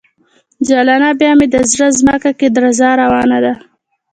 [0.67, 1.09] جلانه!
[1.19, 3.53] بیا مې د زړه ځمکه کې درزا روانه